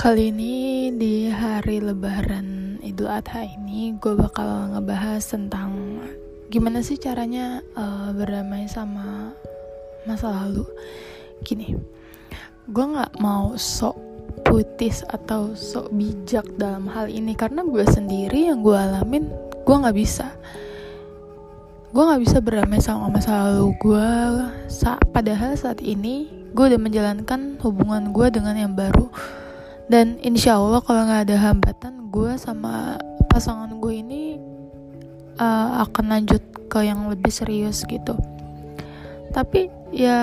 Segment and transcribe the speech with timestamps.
[0.00, 6.00] Kali ini di hari lebaran Idul Adha ini gue bakal ngebahas tentang
[6.48, 9.36] gimana sih caranya uh, berdamai sama
[10.08, 10.64] masa lalu.
[11.44, 11.76] Gini,
[12.72, 13.92] gue nggak mau sok
[14.48, 19.28] putis atau sok bijak dalam hal ini karena gue sendiri yang gue alamin
[19.68, 20.32] gue nggak bisa.
[21.92, 24.08] Gue nggak bisa berdamai sama masa lalu gue.
[24.64, 26.24] Sa padahal saat ini
[26.56, 29.12] gue udah menjalankan hubungan gue dengan yang baru
[29.90, 32.94] dan insya Allah kalau nggak ada hambatan gue sama
[33.26, 34.38] pasangan gue ini
[35.42, 38.14] uh, akan lanjut ke yang lebih serius gitu.
[39.34, 40.18] Tapi ya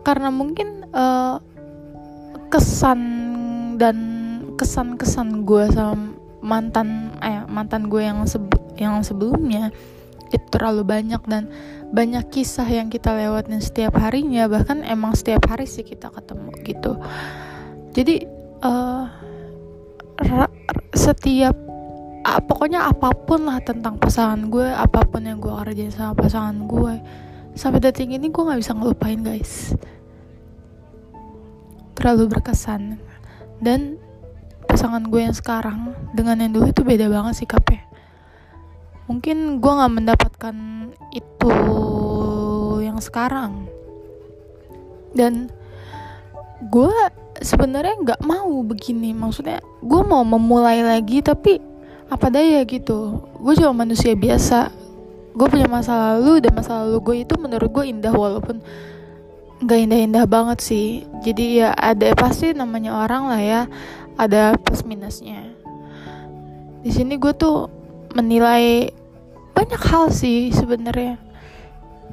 [0.00, 1.36] karena mungkin uh,
[2.48, 3.00] kesan
[3.76, 3.96] dan
[4.56, 8.24] kesan-kesan gue sama mantan eh mantan gue yang
[8.80, 9.68] yang sebelumnya
[10.32, 11.52] itu terlalu banyak dan
[11.92, 14.48] banyak kisah yang kita lewatin setiap harinya.
[14.48, 16.96] Bahkan emang setiap hari sih kita ketemu gitu.
[17.92, 19.04] Jadi uh,
[20.94, 21.56] setiap
[22.22, 26.66] uh, pokoknya apa pun lah tentang pasangan gue apa pun yang gue kerjain sama pasangan
[26.66, 26.94] gue
[27.52, 29.76] sampai detik ini gue nggak bisa ngelupain guys.
[31.98, 32.98] Terlalu berkesan.
[33.62, 34.00] Dan
[34.66, 37.92] pasangan gue yang sekarang dengan yang dulu itu beda banget sikapnya
[39.12, 40.56] mungkin gue nggak mendapatkan
[41.12, 41.52] itu
[42.80, 43.66] yang sekarang.
[45.12, 45.52] Dan
[46.72, 46.96] gue
[47.42, 49.12] sebenarnya nggak mau begini.
[49.12, 51.58] Maksudnya gue mau memulai lagi tapi
[52.08, 53.22] apa daya gitu.
[53.38, 54.70] Gue cuma manusia biasa.
[55.32, 58.60] Gue punya masa lalu dan masa lalu gue itu menurut gue indah walaupun
[59.62, 60.86] nggak indah-indah banget sih.
[61.22, 63.62] Jadi ya ada pasti namanya orang lah ya.
[64.16, 65.42] Ada plus minusnya.
[66.82, 67.70] Di sini gue tuh
[68.12, 68.92] menilai
[69.54, 71.16] banyak hal sih sebenarnya.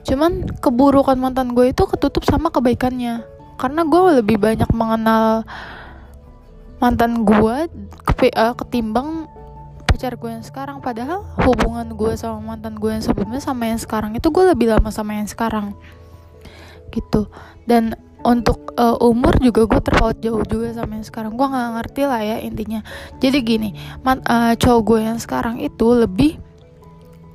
[0.07, 5.43] Cuman keburukan mantan gue itu ketutup sama kebaikannya karena gue lebih banyak mengenal
[6.79, 9.27] mantan gue uh, ketimbang
[9.83, 10.79] pacar gue yang sekarang.
[10.79, 14.87] Padahal hubungan gue sama mantan gue yang sebelumnya sama yang sekarang itu gue lebih lama
[14.95, 15.75] sama yang sekarang.
[16.95, 17.27] Gitu.
[17.67, 21.35] Dan untuk uh, umur juga gue terpaut jauh juga sama yang sekarang.
[21.35, 22.79] Gue nggak ngerti lah ya intinya.
[23.19, 23.69] Jadi gini
[24.07, 26.39] man, uh, cowok gue yang sekarang itu lebih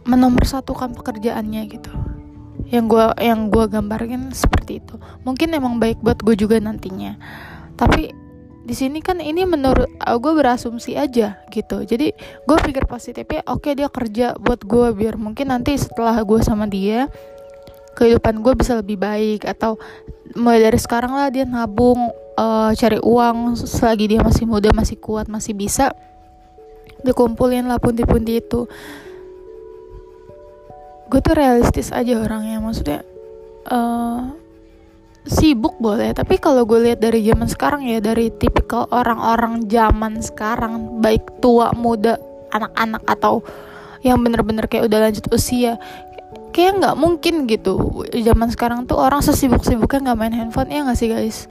[0.09, 2.14] menomorsatukan pekerjaannya gitu
[2.75, 4.99] yang gue yang gue gambarkan seperti itu.
[5.23, 7.15] Mungkin emang baik buat gue juga nantinya.
[7.79, 8.11] Tapi
[8.65, 11.87] di sini kan ini menurut uh, gue berasumsi aja gitu.
[11.87, 16.41] Jadi gue pikir positifnya oke okay, dia kerja buat gue biar mungkin nanti setelah gue
[16.43, 17.07] sama dia
[17.95, 19.47] kehidupan gue bisa lebih baik.
[19.47, 19.79] Atau
[20.35, 25.31] mulai dari sekarang lah dia nabung uh, cari uang selagi dia masih muda masih kuat
[25.31, 25.95] masih bisa
[27.05, 28.65] dikumpulin lah pundi-pundi itu
[31.15, 33.07] gue tuh realistis aja orangnya maksudnya
[33.71, 34.35] uh,
[35.23, 40.99] sibuk boleh tapi kalau gue lihat dari zaman sekarang ya dari tipikal orang-orang zaman sekarang
[40.99, 42.19] baik tua muda
[42.51, 43.47] anak-anak atau
[44.03, 45.79] yang bener-bener kayak udah lanjut usia
[46.55, 47.75] kayak nggak mungkin gitu.
[48.15, 51.51] Zaman sekarang tuh orang sesibuk-sibuknya nggak main handphone ya nggak sih guys?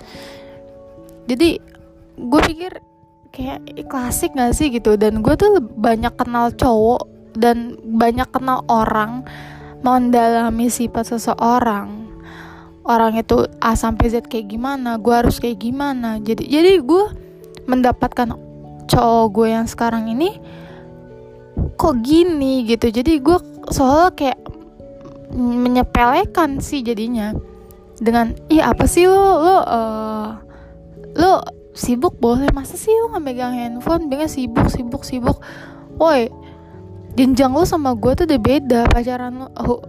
[1.28, 1.60] Jadi
[2.16, 2.80] gue pikir
[3.34, 4.96] kayak klasik gak sih gitu?
[4.96, 9.26] Dan gue tuh banyak kenal cowok dan banyak kenal orang
[9.84, 12.04] mendalami sifat seseorang
[12.84, 16.20] orang itu A sampai Z kayak gimana gue harus kayak gimana.
[16.20, 17.06] Jadi jadi gue
[17.68, 18.36] mendapatkan
[18.88, 20.36] cowok gue yang sekarang ini
[21.80, 22.92] kok gini gitu.
[22.92, 23.40] Jadi gue
[23.72, 24.40] soalnya kayak
[25.34, 27.32] menyepelekan sih jadinya.
[28.04, 29.40] Dengan ih apa sih lo?
[29.40, 30.28] Lo uh,
[31.16, 31.34] lo
[31.72, 32.52] sibuk boleh?
[32.52, 34.12] Masa sih lo nggak megang handphone?
[34.12, 35.40] Dengan sibuk sibuk sibuk.
[35.96, 36.43] Woi
[37.14, 39.48] jenjang lu sama gue tuh udah beda pacaran lu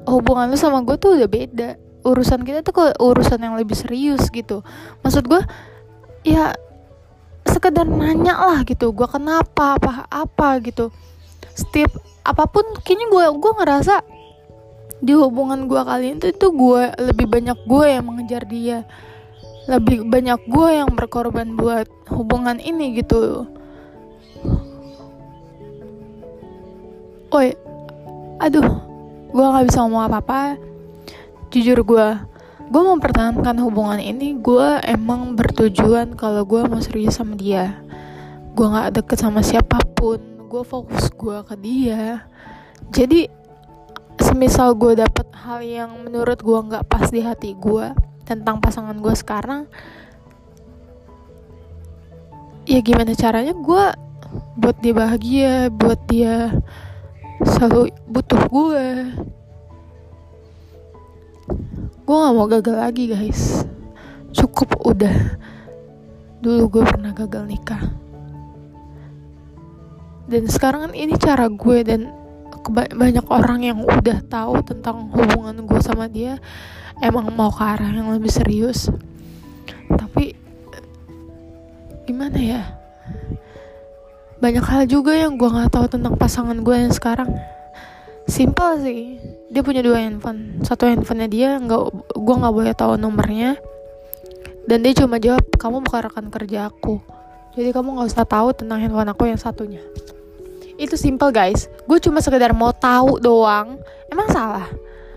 [0.09, 1.69] hubungan lu sama gue tuh udah beda.
[2.05, 4.61] Urusan kita tuh kok urusan yang lebih serius gitu.
[5.01, 5.41] Maksud gue
[6.25, 6.53] ya
[7.45, 10.93] sekedar nanya lah gitu gue kenapa apa apa gitu.
[11.57, 11.97] Setiap
[12.29, 14.05] apa pun kini gue gue ngerasa
[15.05, 18.85] di hubungan gue kali ini tuh gue lebih banyak gue yang mengejar dia.
[19.65, 23.49] Lebih banyak gue yang berkorban buat hubungan ini gitu
[27.35, 27.51] Woi,
[28.39, 28.79] aduh,
[29.35, 30.55] gue gak bisa ngomong apa-apa.
[31.51, 32.09] Jujur gue,
[32.71, 34.39] gue mempertahankan hubungan ini.
[34.39, 37.83] Gue emang bertujuan kalau gue mau serius sama dia.
[38.55, 40.23] Gue gak deket sama siapa pun.
[40.47, 42.23] Gue fokus gue ke dia.
[42.95, 43.27] Jadi,
[44.23, 47.91] semisal gue dapet hal yang menurut gue gak pas di hati gue
[48.23, 49.67] tentang pasangan gue sekarang,
[52.63, 53.85] ya gimana caranya gue
[54.55, 56.63] buat dia bahagia, buat dia
[57.43, 58.87] selalu butuh gue
[62.05, 63.65] gue gak mau gagal lagi guys.
[64.37, 65.41] Cukup udah.
[66.45, 67.81] Dulu gue pernah gagal nikah.
[70.29, 72.13] Dan sekarang kan ini cara gue dan
[72.73, 76.41] banyak orang yang udah tahu tentang hubungan gue sama dia
[77.01, 78.93] emang mau ke arah yang lebih serius.
[79.89, 80.37] Tapi
[82.05, 82.84] gimana ya
[84.45, 87.33] banyak hal juga yang gue nggak tahu tentang pasangan gue yang sekarang.
[88.29, 89.17] Simple sih.
[89.49, 90.61] Dia punya dua handphone.
[90.61, 93.57] Satu handphonenya dia nggak gue nggak boleh tahu nomornya.
[94.69, 97.01] Dan dia cuma jawab kamu bukan rekan kerja aku.
[97.57, 99.81] Jadi kamu nggak usah tahu tentang handphone aku yang satunya.
[100.77, 101.73] Itu simple guys.
[101.89, 103.81] Gue cuma sekedar mau tahu doang.
[104.13, 104.69] Emang salah?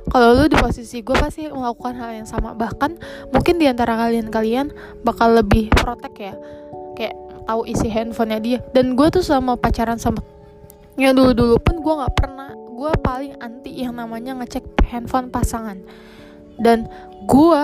[0.07, 2.55] Kalau lu di posisi gue pasti melakukan hal yang sama.
[2.55, 2.95] Bahkan
[3.35, 4.71] mungkin di antara kalian-kalian
[5.03, 6.33] bakal lebih protek ya.
[6.95, 8.59] Kayak tahu isi handphonenya dia.
[8.75, 10.19] Dan gue tuh sama pacaran sama
[10.99, 15.79] yang dulu-dulu pun gue nggak pernah gue paling anti yang namanya ngecek handphone pasangan.
[16.59, 16.91] Dan
[17.25, 17.63] gue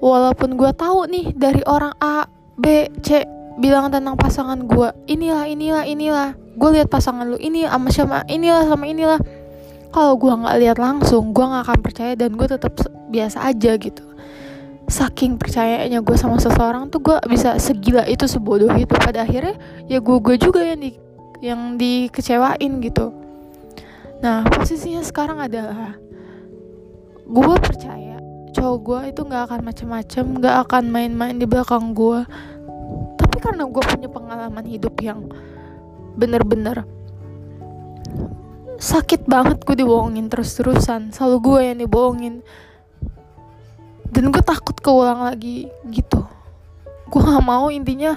[0.00, 2.24] walaupun gue tahu nih dari orang A
[2.56, 3.26] B C
[3.60, 6.30] bilang tentang pasangan gue inilah inilah inilah.
[6.54, 9.20] Gue lihat pasangan lu ini sama sama inilah sama inilah.
[9.90, 12.74] Kalau gue nggak lihat langsung gue nggak akan percaya dan gue tetap
[13.10, 14.02] biasa aja gitu
[14.84, 18.92] saking percayanya gue sama seseorang tuh gue bisa segila itu sebodoh itu.
[18.92, 19.56] Pada akhirnya
[19.88, 20.90] ya gue gue juga yang di
[21.40, 23.12] yang dikecewain gitu.
[24.20, 25.96] Nah posisinya sekarang adalah
[27.24, 28.20] gue percaya
[28.54, 32.22] cowok gue itu nggak akan macem-macem nggak akan main-main di belakang gue
[33.42, 35.28] karena gue punya pengalaman hidup yang
[36.16, 36.86] bener-bener
[38.80, 41.12] sakit banget gue dibohongin terus-terusan.
[41.12, 42.34] Selalu gue yang dibohongin
[44.14, 46.22] dan gue takut keulang lagi gitu.
[47.10, 48.14] Gue gak mau intinya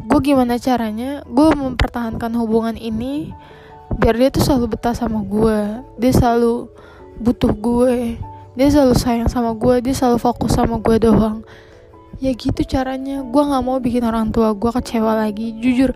[0.00, 3.30] gue gimana caranya gue mempertahankan hubungan ini
[3.94, 6.66] biar dia tuh selalu betah sama gue dia selalu
[7.22, 8.18] butuh gue
[8.58, 11.44] dia selalu sayang sama gue dia selalu fokus sama gue doang.
[12.22, 13.20] Ya gitu caranya.
[13.26, 15.52] Gue nggak mau bikin orang tua gue kecewa lagi.
[15.60, 15.92] Jujur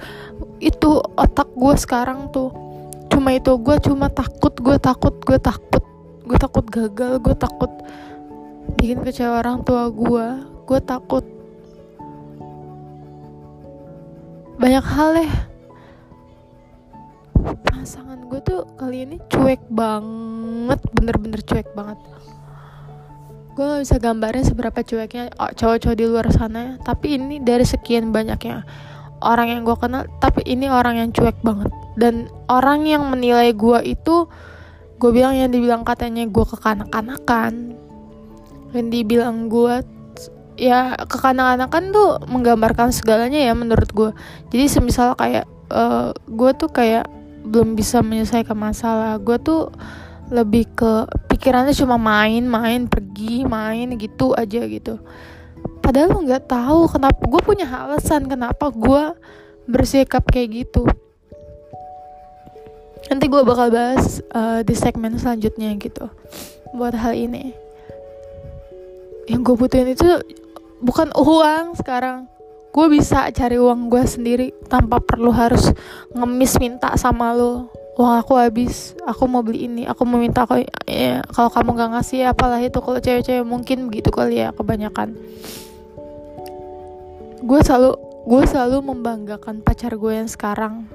[0.61, 2.50] itu otak gue sekarang tuh.
[3.09, 5.85] Cuma itu gue cuma takut gue takut gue takut.
[6.27, 7.71] Gue takut gagal gue takut
[8.79, 10.27] bikin kecewa orang tua gue
[10.71, 11.27] gue takut.
[14.55, 15.35] Banyak hal ya
[17.67, 21.99] pasangan gue tuh kali ini cuek banget bener-bener cuek banget.
[23.59, 26.79] Gue gak bisa gambarin seberapa cueknya cowok-cowok di luar sana.
[26.79, 28.63] Tapi ini dari sekian banyaknya
[29.27, 31.75] orang yang gue kenal tapi ini orang yang cuek banget.
[31.99, 34.31] Dan orang yang menilai gue itu
[35.03, 37.75] gue bilang yang dibilang katanya gue kekanak-kanakan
[38.76, 39.85] yang dibilang gue
[40.59, 44.11] ya kekanak-kanakan tuh menggambarkan segalanya ya menurut gue
[44.50, 47.06] jadi semisal kayak uh, gue tuh kayak
[47.49, 49.17] belum bisa menyelesaikan masalah.
[49.17, 49.73] Gue tuh
[50.29, 55.00] lebih ke pikirannya cuma main main pergi main gitu aja gitu.
[55.81, 59.17] Padahal lo nggak tahu kenapa gue punya alasan kenapa gue
[59.64, 60.85] bersikap kayak gitu.
[63.09, 66.12] Nanti gue bakal bahas uh, di segmen selanjutnya gitu
[66.76, 67.68] buat hal ini
[69.29, 70.09] yang gue butuhin itu
[70.81, 72.25] bukan uang sekarang.
[72.73, 75.73] Gue bisa cari uang gue sendiri tanpa perlu harus
[76.17, 77.69] ngemis minta sama lo.
[78.01, 81.91] Uang aku habis aku mau beli ini aku mau minta aku ya, kalau kamu gak
[81.99, 85.19] ngasih apalah itu kalau cewek-cewek mungkin begitu kali ya kebanyakan.
[87.45, 87.99] Gue selalu
[88.29, 90.88] gue selalu membanggakan pacar gue yang sekarang.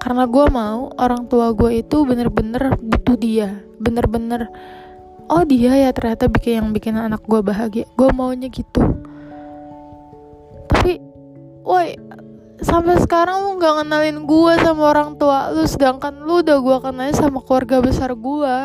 [0.00, 4.52] Karena gue mau orang tua gue itu bener-bener butuh dia bener-bener
[5.30, 7.86] oh dia ya ternyata bikin yang bikin anak gue bahagia.
[7.94, 8.82] Gue maunya gitu.
[10.66, 10.98] Tapi
[11.62, 11.94] woi
[12.60, 17.16] sampai sekarang lu nggak kenalin gue sama orang tua lu sedangkan lu udah gue kenalin
[17.16, 18.56] sama keluarga besar gue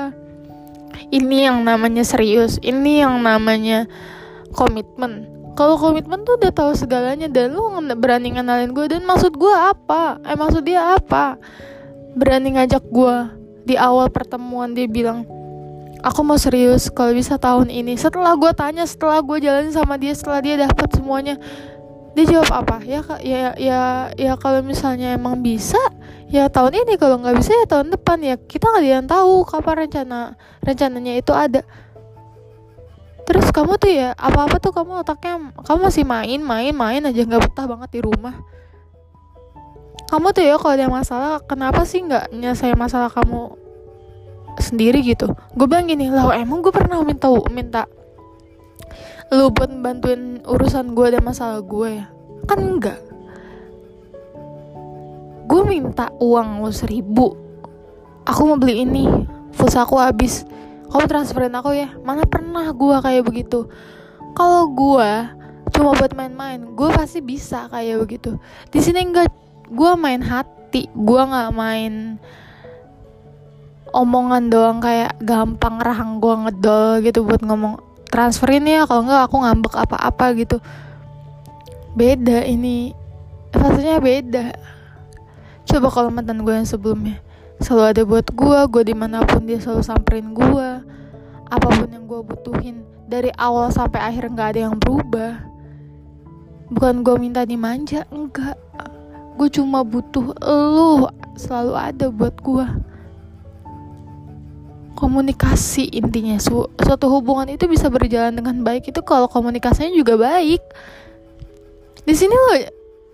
[1.16, 3.88] ini yang namanya serius ini yang namanya
[4.52, 5.32] komitmen.
[5.56, 10.20] Kalau komitmen tuh udah tahu segalanya dan lu berani kenalin gue dan maksud gue apa?
[10.28, 11.40] Eh maksud dia apa?
[12.16, 13.16] Berani ngajak gue
[13.64, 15.24] di awal pertemuan dia bilang
[16.06, 17.98] aku mau serius kalau bisa tahun ini.
[17.98, 21.36] Setelah gue tanya setelah gue jalan sama dia setelah dia dapat semuanya
[22.14, 22.78] dia jawab apa?
[22.86, 23.80] Ya ya ya
[24.14, 25.82] ya kalau misalnya emang bisa
[26.30, 27.02] ya tahun ini.
[27.02, 28.22] Kalau nggak bisa ya tahun depan.
[28.22, 31.66] Ya kita nggak yang tahu kapan rencana rencananya itu ada.
[33.26, 37.22] Terus kamu tuh ya apa apa tuh kamu otaknya kamu masih main main main aja.
[37.26, 38.38] Nggak betah banget di rumah.
[40.06, 43.65] Kamu tuh ya kalau ada masalah kenapa sih nggak nyelesain masalah kamu
[44.66, 45.30] sendiri gitu.
[45.54, 47.86] Gue bilang gini lah emang gue pernah minta minta
[49.34, 52.06] lu buat bantuin urusan gue dan masalah gue ya?
[52.46, 53.00] Kan enggak.
[55.46, 57.38] Gue minta uang lo seribu.
[58.26, 59.06] Aku mau beli ini
[59.54, 60.46] pulsa aku habis.
[60.90, 61.90] Kamu transferin aku ya?
[62.06, 63.70] Mana pernah gue kayak begitu.
[64.38, 65.10] Kalau gue
[65.74, 68.38] cuma buat main-main gue pasti bisa kayak begitu.
[68.70, 69.34] Di sini enggak
[69.70, 72.22] gue main hati gue nggak main
[73.94, 79.36] omongan doang kayak gampang rahang gue ngedol gitu buat ngomong transferin ya kalau nggak aku
[79.44, 80.58] ngambek apa-apa gitu.
[81.94, 82.96] Beda ini
[83.54, 84.46] rasanya beda.
[85.66, 87.20] Coba kalau mantan gue yang sebelumnya
[87.60, 90.70] selalu ada buat gue gue di mana pun dia selalu samperin gue
[91.48, 95.40] apa pun yang gue butuhin dari awal sampai akhir nggak ada yang berubah.
[96.74, 98.58] Bukan gue minta dimanja enggak
[99.36, 102.68] gue cuma butuh lo selalu ada buat gue
[104.96, 106.40] komunikasi intinya.
[106.40, 110.64] Su suatu hubungan itu bisa berjalan dengan baik itu kalau komunikasinya juga baik.
[112.08, 112.52] Di sini lo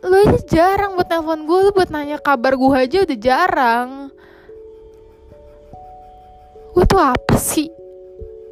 [0.01, 3.89] lo aja jarang buat telepon gue lo buat nanya kabar gue aja udah jarang.
[6.71, 7.67] Gue tuh apa sih?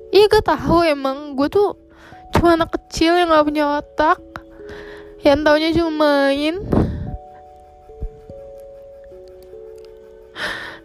[0.09, 1.77] Iya gue tahu emang gue tuh
[2.33, 4.21] cuma anak kecil yang gak punya otak
[5.19, 5.91] yang taunya cuma
[6.31, 6.63] main.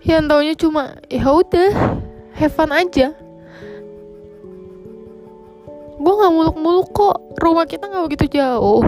[0.04, 1.70] Yang taunya cuma ya udah
[2.34, 3.14] have fun aja.
[5.94, 7.16] Gue nggak muluk-muluk kok.
[7.38, 8.82] Rumah kita nggak begitu jauh.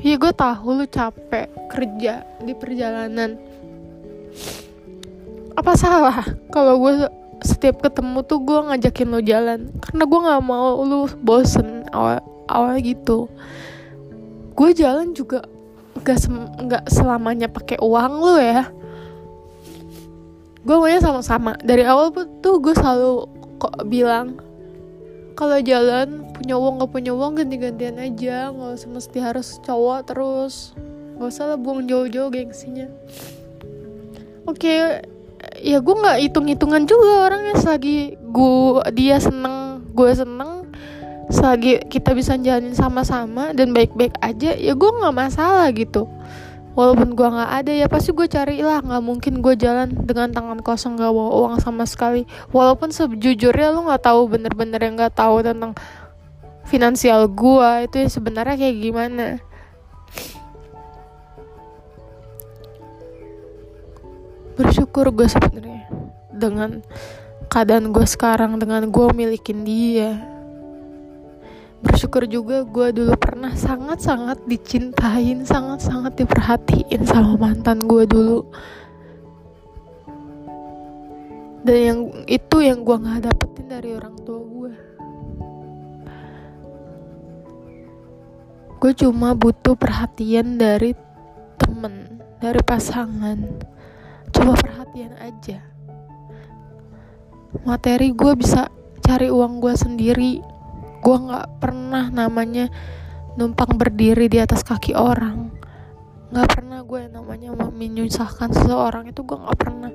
[0.00, 3.38] Ya gue tahu lu capek kerja di perjalanan.
[5.54, 6.24] Apa salah?
[6.50, 7.06] Kalau gue
[7.40, 9.60] setiap ketemu tuh gue ngajakin lo jalan.
[9.78, 12.20] Karena gue nggak mau lu bosen awal
[12.50, 13.30] awal gitu.
[14.58, 15.46] Gue jalan juga
[16.04, 16.18] gak,
[16.60, 18.68] nggak selamanya pakai uang lo ya
[20.60, 23.26] gue maunya sama-sama dari awal tuh gue selalu
[23.56, 24.36] kok bilang
[25.40, 28.52] kalau jalan punya uang gak punya uang ganti-gantian aja.
[28.52, 30.76] Nggak usah mesti harus cowok terus.
[31.16, 32.88] Nggak usah lah buang jauh-jauh gengsinya.
[34.44, 34.78] Oke okay,
[35.60, 40.68] ya gue nggak hitung-hitungan juga orangnya selagi gue dia seneng gue seneng
[41.30, 46.08] selagi kita bisa jalanin sama-sama dan baik-baik aja ya gue nggak masalah gitu
[46.78, 50.60] walaupun gue nggak ada ya pasti gue cari lah nggak mungkin gue jalan dengan tangan
[50.62, 52.24] kosong gak bawa uang sama sekali.
[52.54, 55.74] Walaupun sejujurnya lu nggak tahu bener-bener yang nggak tahu tentang
[56.66, 59.26] finansial gue itu ya sebenarnya kayak gimana.
[64.54, 65.88] Bersyukur gue sebenarnya
[66.30, 66.84] dengan
[67.50, 70.39] keadaan gue sekarang dengan gue milikin dia
[71.80, 78.44] bersyukur juga gue dulu pernah sangat-sangat dicintain sangat-sangat diperhatiin sama mantan gue dulu.
[81.60, 84.72] Dan yang itu yang gue nggak dapetin dari orang tua gue
[88.80, 90.96] gue cuma butuh perhatian dari
[91.60, 93.36] temen dari pasangan.
[94.32, 95.60] Coba perhatian aja.
[97.68, 98.72] Materi gue bisa
[99.04, 100.40] cari uang gue sendiri
[101.00, 102.68] gue nggak pernah namanya
[103.40, 105.48] numpang berdiri di atas kaki orang.
[106.30, 109.92] Nggak pernah gue namanya menyusahkan seseorang itu gue nggak pernah.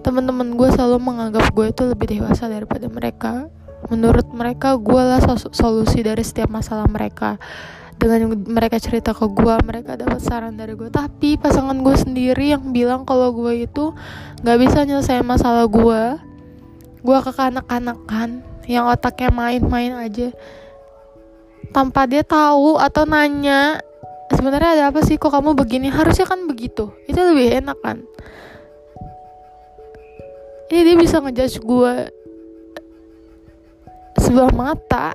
[0.00, 3.50] Teman-teman gue selalu menganggap gue itu lebih dewasa daripada mereka.
[3.90, 5.20] Menurut mereka gue lah
[5.52, 7.36] solusi dari setiap masalah mereka.
[8.00, 12.72] Dengan mereka cerita ke gue mereka dapat saran dari gue tapi pasangan gue sendiri yang
[12.72, 13.92] bilang kalau gue itu
[14.40, 16.16] nggak bisa nyelesain masalah gue
[17.04, 20.30] gue kekanak-kanakan yang otaknya main-main aja.
[21.74, 23.82] Tanpa dia tahu atau nanya
[24.30, 25.18] sebenarnya ada apa sih?
[25.18, 25.90] Kok kamu begini?
[25.90, 26.94] Harusnya kan begitu.
[27.10, 28.06] Itu lebih enak kan?
[30.70, 31.94] Ini dia bisa ngejudge gue
[34.22, 35.10] sebelah mata.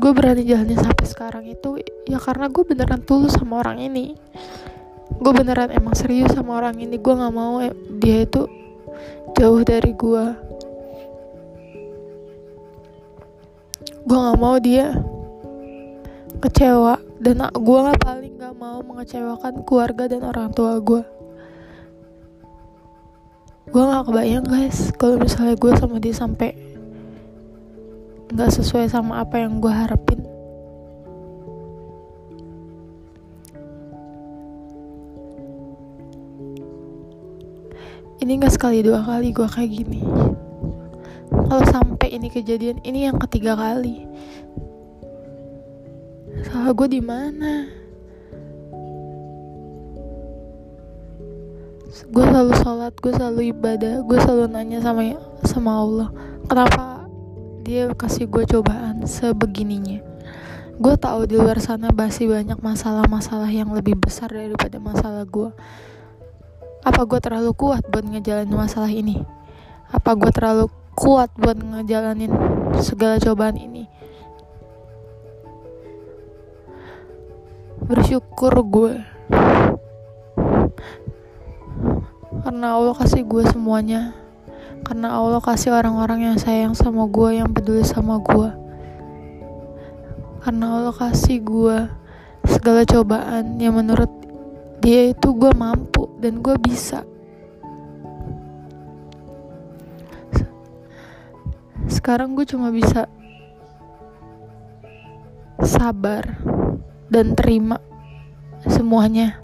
[0.00, 4.18] Gue berani jalannya sampai sekarang itu ya karena gue beneran tulus sama orang ini.
[5.22, 6.98] Gue beneran emang serius sama orang ini.
[6.98, 7.62] Gue nggak mau
[8.02, 8.59] dia itu
[9.36, 10.24] jauh dari gue
[14.00, 14.96] gue nggak mau dia
[16.40, 16.96] kecewa.
[17.20, 21.04] Dan gue nggak paling nggak mau mengecewakan keluarga dan orang tua gue
[23.70, 26.56] gue nggak kebayang guys kalau misalnya gue sama dia sampai
[28.32, 30.29] nggak sesuai sama apa yang gue harapin
[38.20, 40.04] ini gak sekali dua kali gue kayak gini.
[41.32, 44.04] Kalau sampai ini kejadian ini yang ketiga kali.
[46.44, 47.64] Salah gue di mana?
[52.10, 55.02] Gue selalu sholat gue selalu ibadah gue selalu nanya sama
[55.48, 56.08] sama Allah.
[56.44, 57.08] Kenapa
[57.64, 60.04] dia kasih gue cobaan sebegininya?
[60.76, 65.52] Gue tahu di luar sana masih banyak masalah-masalah yang lebih besar daripada masalah gue
[66.80, 69.20] apa gue terlalu kuat buat ngejalanin masalah ini?
[69.90, 72.32] Apa gue terlalu kuat buat ngejalanin
[72.80, 73.84] segala cobaan ini?
[77.84, 78.94] Bersyukur gue
[82.40, 84.16] karena Allah kasih gue semuanya.
[84.80, 88.60] Karena Allah kasih orang-orang yang sayang sama gue yang peduli sama gue
[90.40, 91.78] karena Allah kasih gue
[92.48, 94.08] segala cobaan yang menurut
[94.80, 97.02] dia itu gue mampu dan gue bisa.
[101.88, 103.08] Sekarang gue cuma bisa
[105.64, 106.38] sabar
[107.08, 107.80] dan terima
[108.68, 109.40] semuanya.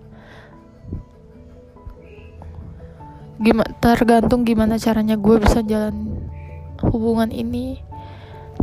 [3.36, 6.24] Gimana tergantung gimana caranya gue bisa jalan
[6.80, 7.80] hubungan ini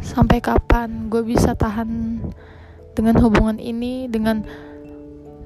[0.01, 1.09] sampai kapan.
[1.09, 2.21] Gue bisa tahan
[2.93, 4.45] dengan hubungan ini dengan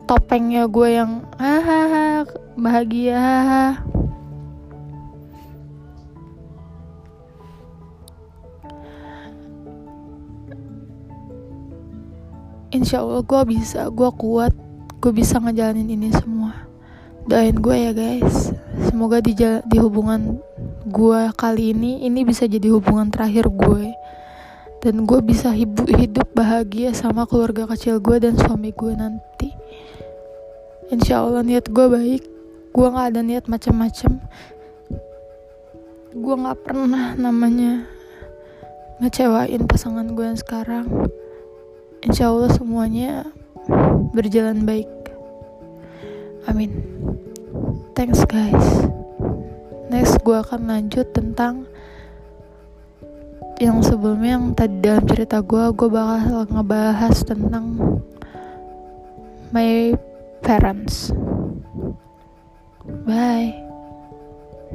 [0.08, 2.24] topengnya gue yang ah
[2.56, 3.76] bahagia
[12.68, 14.52] Insya Allah gue bisa, gue kuat,
[15.00, 16.68] gue bisa ngejalanin ini semua.
[17.26, 18.52] Doain gue ya guys,
[18.92, 19.34] semoga di,
[19.66, 20.38] di hubungan
[20.86, 23.96] gue kali ini, ini bisa jadi hubungan terakhir gue.
[24.84, 29.57] Dan gue bisa hidup bahagia sama keluarga kecil gue dan suami gue nanti.
[30.88, 32.24] Insya Allah niat gue baik,
[32.72, 34.24] gue gak ada niat macam-macam.
[36.16, 37.84] Gue gak pernah namanya
[39.04, 40.88] ngecewain pasangan gue yang sekarang.
[42.08, 43.28] Insya Allah semuanya
[44.16, 44.88] berjalan baik.
[46.48, 46.72] Amin.
[47.92, 48.88] Thanks guys.
[49.92, 51.68] Next gue akan lanjut tentang
[53.60, 57.66] yang sebelumnya yang tadi dalam cerita gue gue bakal ngebahas tentang
[59.50, 59.98] my
[60.42, 61.12] parents.
[63.06, 63.64] Bye.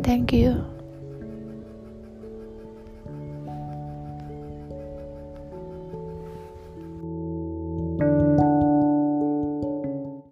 [0.02, 0.64] Thank you